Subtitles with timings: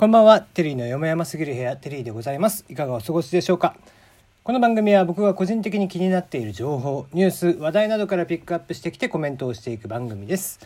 [0.00, 2.64] こんばんは、テリーのよもやますぎる部屋、テリーでございます。
[2.70, 3.76] いかがお過ごしでしょうか？
[4.44, 10.58] この番組は僕が個人的に気になっている情報、ニュース、話題などからピックアップしてきてコメントをしていく番組です。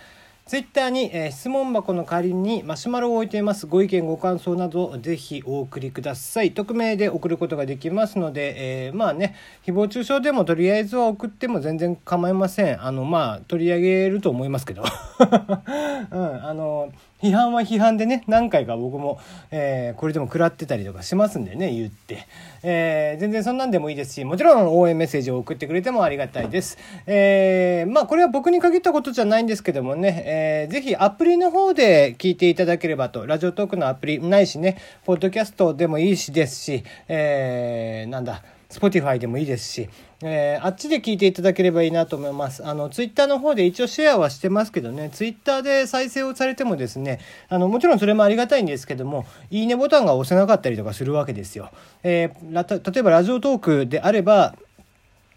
[0.46, 3.66] ツイッターに、えー、質問箱の代わりにマシュマロを置いています。
[3.66, 6.53] ご意見、ご感想などぜひお送りください。
[6.53, 9.35] 匿名で送ることができますので、えー、まあね、
[9.66, 12.85] 誹謗中傷でもとりあえずは送っても全然構いません。
[12.85, 14.85] あの、まあ、取り上げると思いますけど。
[16.12, 19.18] うん、あの、批判は批判でね何回か僕も、
[19.50, 22.27] えー、これでも食らってたりとかしますんでね言って、
[22.62, 38.42] えー、全然そんなんでもいいですしもちろん応援メッセージを送ってくれてもありがたいです、えー、まあこれは僕に限ったことじゃないんですけどもね、えー、ぜひアプリの方で聞いていただければとラジオトークのアプリないしねポッドキャストでもいいしですし、えー、なんだ
[38.74, 39.88] Spotify でもいいですし、
[40.23, 42.66] えー、あっちで聞いていただければいいなと思います。
[42.66, 51.70] あの、Twitter の方で一応シェアはしてますけどね、Twitter で再生をされてもですね、あの、もちろんそれもありがたいんですけども、いいねボタンが押せなかったりとかするわけですよ。
[52.02, 54.56] えー、例えばラジオトークであれば、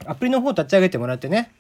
[0.06, 1.52] アプリの方立ち上げてもらってね、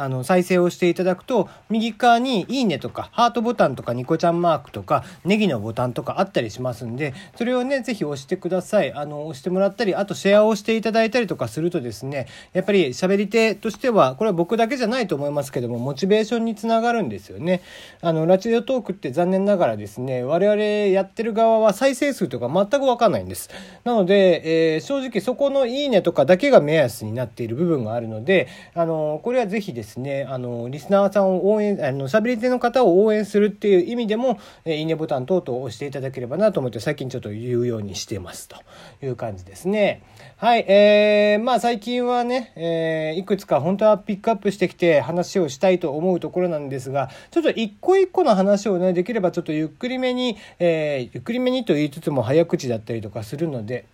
[0.00, 8.92] あの、再生をしていただくと、右側にいいねとか、ハートボタンとか、ニコちゃんマークとか、ネギのボタンとかあったりしますんで、それをね、ぜひ押してください。
[8.94, 17.60] あの、押してもらったり、あとシェアをしていただいたりとかするとですね、やっぱり喋り手としては、これは僕だけじゃないと思いますけども、モチベーションにつながるんですよね。
[18.00, 23.50] あの、ラジオトークって残念ながらですね、我々やってる側は再生数とか全くわかんないんです。
[23.84, 38.56] なので、えー、正直そこのいいねとかだけが目安になっている部分があるので、あの、これはぜひですね、ねあの、リスナーさんを応援、あの、喋り手の方を応援するっていう意味でも、えいいねボタン等々押していただければなと思って最近ちょっと言うようにしてますと
[39.02, 40.02] いう感じですね。
[40.36, 53.84] はい、えー、まあ最近はね、えー、いくつか本当はピックアップしてきて話をしたいと思うところなんですが、ちょっと一個一個の話をね、できればちょっとゆっくりめに、えー、ゆっくりめにと言いつつも早口だったりとかするので、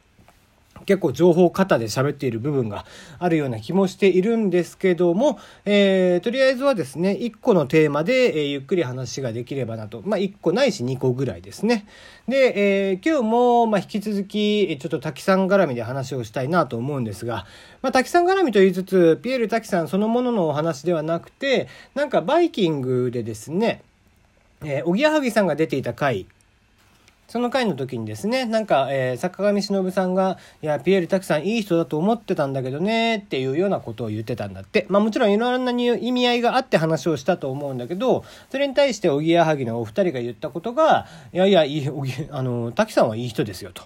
[0.87, 2.87] 結構情報型で喋っている部分が
[3.19, 10.03] あるような気もしているんですけども、えー、とりあえずはですね、1個のテーマで、えー、ゆっくり話ができればなと。
[10.05, 11.87] まあ、1個ないし2個ぐらいですね。
[12.29, 17.47] で、えー、今日も、まあ、引き続き、ちょっと滝さん絡みで話をしたいなと思うんですが、
[17.83, 23.83] まあ、滝さん絡みと言いつつ、ピエール滝さんそのもののお話ではなくて、なんかバイキングでですね、
[24.63, 26.27] えー、おぎやはぎさんが出ていた回
[27.29, 34.87] その回の時にですね、なんか、えー、坂上忍さんが、いや、ピエール滝さんいい人だと思ってたんだけどね、っていうようなことを言ってたんだって。
[34.89, 43.83] まあもちろんいろんな意味合いがあって話をしたと思うんだけど、それに対しておぎやはぎのお二人が言ったことが、いやいや、いい、おぎ、あの、滝さんはいい人ですよ、と。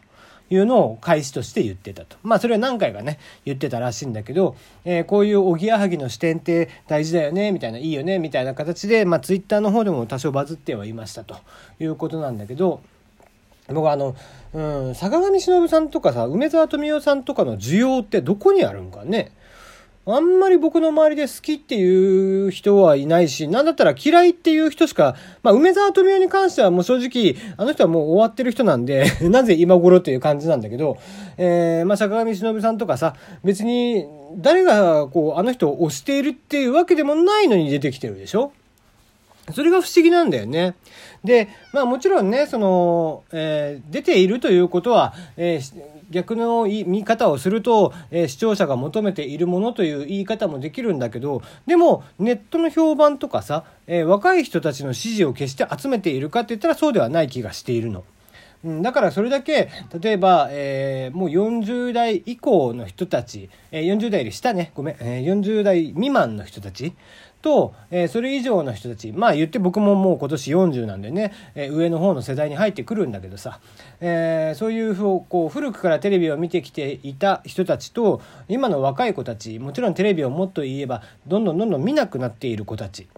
[0.50, 2.16] いうのを開始として言ってたと。
[2.22, 11.36] まあそれは何回かね、言ってたらしいんだけど、えー、こういうおぎやはぎの視点って大事だよね、みたいな、いいよね、みたいな形で、まあツイッターの方でも多少バズってはいましたと
[11.78, 12.80] いうことなんだけど、
[13.72, 14.14] 僕あの、
[14.53, 14.60] う
[14.91, 19.32] ん、坂上忍さんとかさ、梅沢富美男さんとかの需要ってどこにあるんかね。
[20.06, 30.97] あんまり僕の周りで好きっていう人はいないし、なんだったら嫌いっていう人しか、まあ、梅沢富美男に関してはもう正直、あの人はもう終わってる人なんで なぜ今頃っていう感じなんだけど、
[31.36, 33.14] えー、まあ、坂上忍さんとかさ、
[33.44, 38.53] 別に、誰が、こう、あの人を推しているっていうわけでもないのに出てきてるでしょ
[39.52, 40.74] それが不思議なんだよね。
[41.24, 58.04] で、まあもちろんね、その、えー、出ているということは、えー、逆の見方をすると、えー、視聴者が求めているものという言い方もできるんだけど、でもネットの評判とかさ、え若い人たちの支持を決して集めているかって言ったらそうではない気がしているの。
[58.64, 66.92] うん、だからそれだけ例えば、えー、もう40代以降の人たち、えー、40代より下ねごめん、えー、40代未満の人たち
[67.42, 73.60] と、えー、それ以上の人たちまあ言って僕ももう今年40なんでね、えー、上の方の世代に入ってくるんだけどさ、
[74.00, 83.08] えー、そういうこう古くからテレビを見てきていた人たちと今の若い子たちもちろんテレビをもっと言えばどんどんどんどん見なくなっている子たち。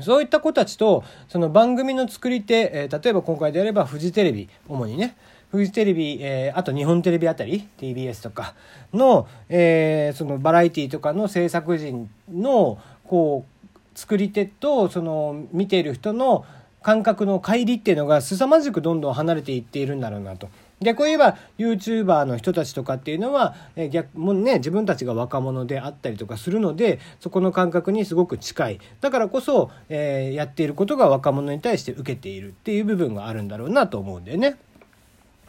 [0.00, 5.16] そういった子たちとその番組の作り手、えー、例えば今回であればフジテレビ主にね
[5.50, 8.54] フジテレビ、えー、あと日本テレビあたり TBS とか
[8.92, 16.44] の,、えー、そのバラエティとかの制作陣のこう作り手とその見ている人の
[16.82, 20.48] 感覚の乖離っていうのが凄まじくどんどん離れていっているんだろうなと。
[20.80, 23.56] 逆を言えば YouTuber の人たちとかっていうのは、
[23.90, 34.56] 逆もね自分たちが若者であったりとかするのでそこの感覚にすごく近いだからこそ、えー、やっていることが若者に対して受けているっていう部分があるんだろうなと思うんだよね。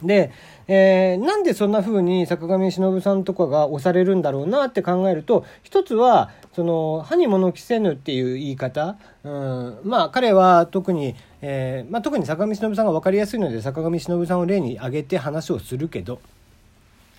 [0.03, 0.31] で、
[0.67, 16.21] えー、なんでそんな風に坂上忍さんとかが押されるんだろうなって考えると一つはその歯に物着せぬっていう言い方、うん、まあ彼は特に、えーまあ、特に坂上忍さんが分かりやすいので坂上忍さんを例に挙げて話をするけど、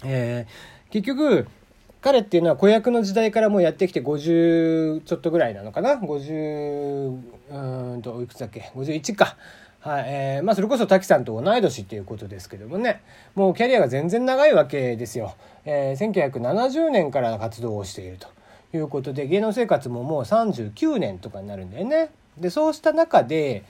[0.05, 1.47] えー、結局
[2.00, 9.37] 彼っていうのは子役の時代からもうやってきて50ちょっとぐらいなのかな？50うんといくつだっけ？51か。
[9.81, 13.00] はいえーまあ、それこそ滝さんと同い年っていうことですけどもね。
[13.35, 15.35] もうキャリアが全然長いわけですよ、
[15.65, 18.29] えー、1970年から活動をしていると
[18.77, 22.11] いうことで芸能生活ももう39年とかになるんだよね。
[22.37, 23.65] でそうした中で、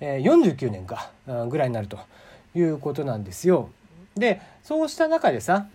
[0.00, 1.10] えー、49年か
[1.48, 1.98] ぐらいになると
[2.54, 3.68] いうことなんですよ。
[4.16, 5.66] でそうした中でさ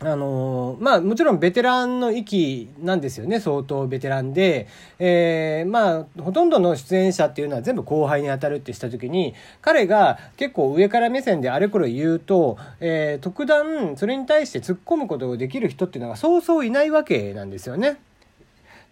[0.00, 4.68] あのまあもちろんベテランの域なんですよね相当ベテランで、
[5.00, 17.98] えー、まあほとんどの出演者っていうのは全部後輩に当たるってした時に彼が結構上から目線であれこれ言うと、えー、特段それに対して突っ込むことができる人っていうのがそうそういないわけなんですよね。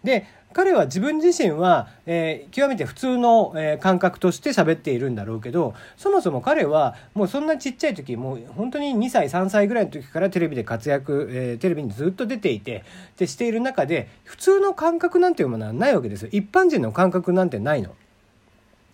[0.07, 12.85] で彼は自分自身は、えー、極めて普通の、えー、感覚として喋っているんだろうけどそもそも彼はもうそんなちっちゃい時もう本当に2歳3歳ぐらいの時からテレビで活躍、えー、テレビにずっと出ていて
[13.17, 17.93] でしている中で普通の感覚なんていうものはないわけですよ一般人の感覚なんてないの。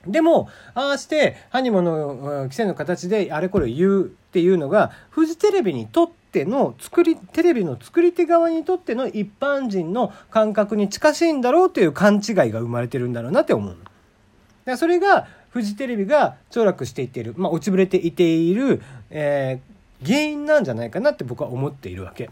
[0.05, 13.77] でも、ああして、ハニモの規制の形であれこれ言うっていうのが、フジテレビにとっての作り、テレビの作り手側にとっての一般人の感覚に近しいんだろうという勘違いが生まれてるんだろうなって思う。
[14.65, 18.81] だそれが、フジテレビが凋落していっている、まあ、落ちぶれていている、
[19.11, 22.31] えー、原因なんじゃないかなって僕は思っているわけ。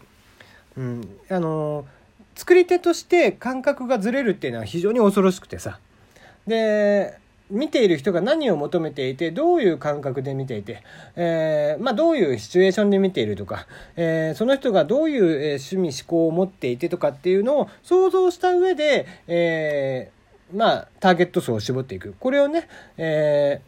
[0.76, 1.08] うん。
[1.30, 1.86] あのー、
[2.34, 5.78] 作り手として感覚がずれるっていうのは非常に恐ろしくてさ。
[6.48, 7.16] で、
[7.52, 10.82] 見ている人が何を求めていてどういう感覚で見ていて、
[11.16, 13.66] えー、まあ、どういうシチュエーションで見ているとか、
[13.96, 20.10] えー、その人がどういう、え趣味思考を持っていてとかっていうのを想像した上で、え、
[20.52, 23.60] まあ、ターゲット層を絞っていくこれをね、え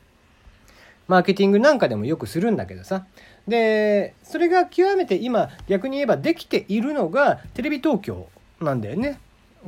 [1.07, 3.07] マーケティングなんかでもよくするんだけどさ
[3.47, 8.29] でそれが極めて今逆に言えばできているのがテレビ東京
[8.61, 9.21] なんだよね。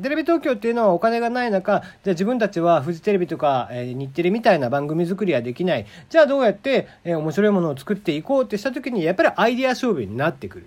[0.02, 5.86] テレビ東京っていうのはお金がない中、じゃあ自分たちはフジテレビとか、え、日テレみたいな番組作りはできない。
[6.08, 10.66] じゃあどうやって、え、面白いものを作っていこうってした時に、やっぱりアイデア勝負になってくる。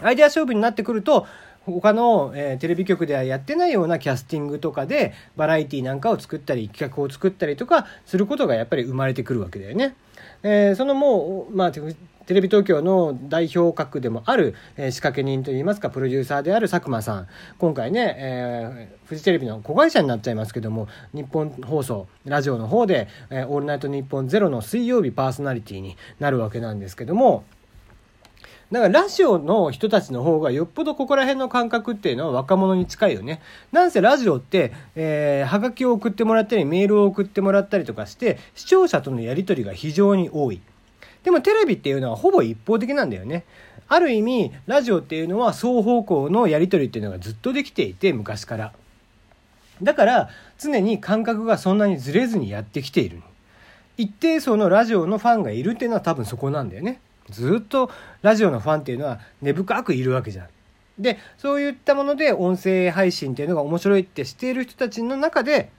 [0.00, 1.26] アイデア勝負になってくると、
[1.70, 9.94] 他の、えー、テレビ局ではやってないようなキャスティングとかでバラエティなんかを作ったり企画を作ったりとかすることがやっぱり生まれてくるわけだよね。
[10.42, 11.72] えー、そのもう、まあ、
[12.28, 17.26] テレビ東京の代表格でもある、えー、仕掛け人といいますかプロデューサーである佐久間さん
[17.56, 27.44] 今回ね、えー、フジテレビの子会社になっちゃいますけども日本放送ラジオの方で「えー、オールナイトニッポンゼロの水曜日パーソナリティになるわけなんですけども
[28.72, 33.40] だからラジオの人たちの方がよっぽどここら辺の感覚っていうのは若者に近いよね。
[33.72, 40.60] なんせラジオって、えー、はがきを送ってもらったりメールを送ってもらったりとかして視聴者とのやり取りが非常に多い。
[41.22, 43.44] でもテレビっていうのはほぼ一方的なんだよね。
[43.88, 48.72] ある意味、ラジオっていうのは双方向のやり取りっていうのがずっとできていて、昔から。
[49.82, 50.28] だから、
[50.58, 53.22] 常に感覚がそんなにずれずにやってきている。
[53.96, 57.00] 一定層のラジオのファンがいるっていうのは多分そこなんだよね。
[57.30, 57.90] ずっと
[58.22, 60.48] ラジオのファンっていうのは根深くいるわけじゃん。
[60.98, 65.70] で、そういったもので音声配信っていうのが面白いってしている人たちの中で、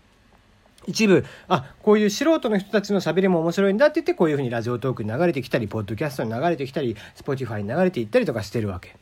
[0.90, 8.96] 一部、あ、こういう素人の人たちの喋りも面白いんだって言って、こういうふうにラジオトークに流れてきたり、ポッドキャストに流れてきたり、スポティファイに流れていったりとかしてるわけ。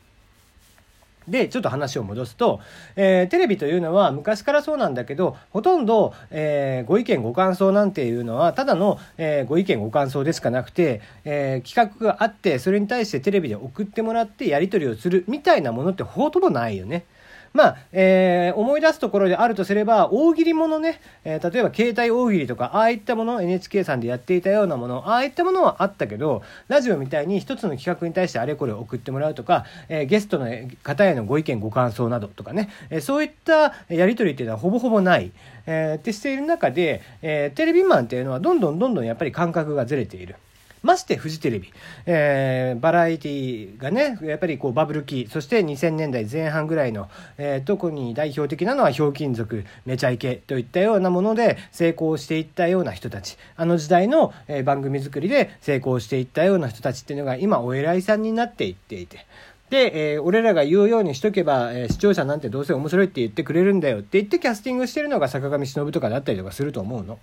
[1.29, 2.60] で、ちょっと話を戻すと、
[2.98, 17.06] えー、テレビというのは昔からそうなんだけど、ほとんど、えー、ご意見ご感想なんていうのは、ただの、えー、ご意見ご感想でしかなくて、え企画があって、それに対してテレビで送ってもらってやり取りをするみたいなものってほとんどないよね。
[17.54, 30.48] まあ、えー、思い出すところであるとすれば、大喜利ものね、えー、例えば携帯大喜利とか、ああいったもの、NHK さんでやっていたようなもの、ああいったものはあったけど、ラジオみたいに一つの企画に対してあれこれ送ってもらうとか、えー、ゲストの
[30.84, 35.32] 方へのご意見ご感想などとかね、えそういったやり取りっていうのはほぼほぼない、
[35.66, 40.36] えー、ってしている中で、えテレビマンっていうのはどんどんどんどんやっぱり感覚がずれている。
[40.84, 41.72] ましてフジテレビ、
[42.05, 59.25] えー、バラエティがねやっぱりこうバブル期そして2000年代前半ぐらいの、えー、特に代表的なのはひょうきん族めちゃイケといったようなもので成功していったような人たちあの時代の、えー、番組作りで成功していったような人たちっていうのが今お偉いさんになっていっていて。
[59.69, 67.19] で、えー、俺らが言うようにしとけば、えー、視聴者なんてどうせ面白いって言ってくれるんだよって言ってキャスティングしてるのが坂上忍とかだったりとかすると思うの。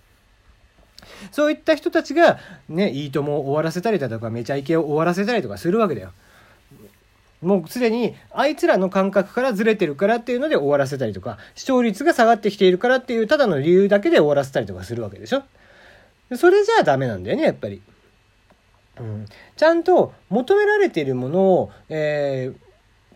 [1.33, 2.39] そういった人たちが、
[2.69, 6.13] ね、いいともを終わらせたりだとか、めちゃイケを終わらせたりとかするわけだよ。
[7.43, 15.43] もうすでにあいつらの感覚からずれてるからっていうので終わらせたりとか、視聴率が下がってきているからっていうただの理由だけで終わらせたりとかするわけでしょ。
[16.37, 17.83] それじゃあダメなんだよね、やっぱり。
[18.99, 19.27] うん、
[19.57, 22.64] ちゃんと求められているものを、えー、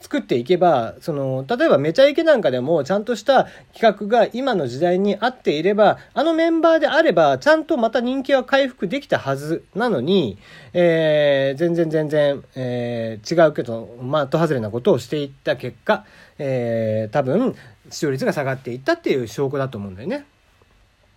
[0.01, 10.39] 作っていけば、その、例えばめちゃイケなんかでもちゃんとした企画が今の時代に合っていれば、あのメンバーであれば、ちゃんとまた人気は回復できたはずなのに、
[10.73, 16.05] えー、全然全然、えー、違うけど、まあ、と外れなことをしていった結果、
[16.39, 17.55] えー、多分、
[17.91, 20.27] 視聴率が下がっていったっていう証拠だと思うんだよね。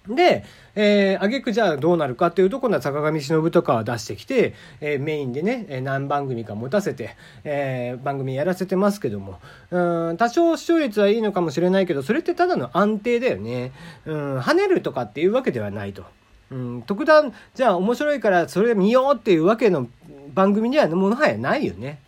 [0.07, 0.43] で、
[0.73, 9.39] えー、挙句じゃあどうなるかっていうと、今度は坂上忍とかは出してきて、えー、メインでね、何番組か持たせて、えー、番組やらせてますけども、
[9.69, 13.71] うん、多少視聴率はいいのかもしれないけど、それってただの安定だよね。
[14.05, 16.03] うん、跳ねるとかっていうわけではないと。
[16.49, 19.87] うん、特段、じゃあ面白いからそれ見ようっていうわけの
[20.33, 21.99] 番組にはもはやないよね。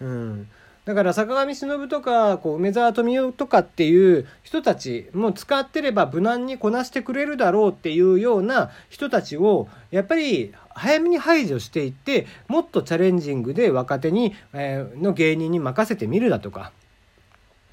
[0.00, 0.48] うん。
[0.86, 16.72] だから坂上忍とかこう梅沢富美男とかっていう人たちも使ってれば無難にこなしてくれるだろうっていうような人たちをやっぱり早めに排除していってもっとチャレンジングで若手に、えー、の芸人に任せてみるだとか。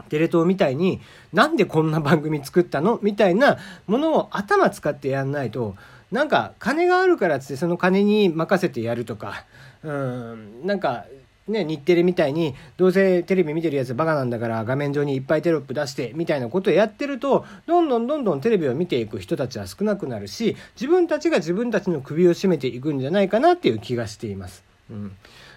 [0.09, 0.99] テレ東みたいに
[1.31, 5.75] なんでこんな番組作ったのみたいなものを頭使ってやんないと
[6.11, 9.45] なんか金があるからっつってその金に任せてやるとか
[9.81, 11.05] うんなんか
[11.47, 24.63] ね、日テレみたいにどうせテレビ見てるやつバカなんだから画面上にいっぱいテロップ出してみたいなことをやってるとどんどんどんどんテレビを見ていく人たちは少なくなるし自分たちが自分たちの首を絞めていくんじゃないかなっていう気がしています。
[24.89, 25.11] うん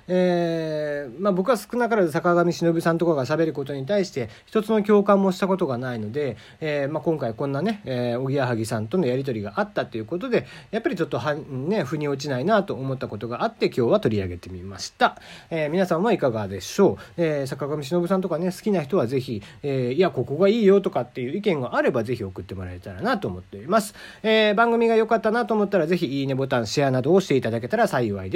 [0.08, 15.20] えー、まあ、僕は少なからず坂上忍さんとかが喋ることに対して一つの共感もしたことがないので、えー、まあ、今回こんなね、えー、おぎやはぎさんとのやり取りがあったということでやっぱりちょっとは、ね、腑に落ちないなと思ったことがあって今日は取り上げてみました、
[15.50, 28.34] え皆さんはいかがでしょう、え坂上忍さんとかね好きな人はぜひ、えいやここがいいよとかっていう意見があればぜひ送ってもらえたらなと思っております、え番組が良かったなと思ったらぜひいいねボタンシェアなどをしていただけたら幸いです。